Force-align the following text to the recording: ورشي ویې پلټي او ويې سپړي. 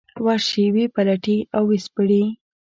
ورشي 0.25 0.63
ویې 0.73 0.85
پلټي 0.95 1.37
او 1.55 1.63
ويې 1.69 1.83
سپړي. 1.85 2.23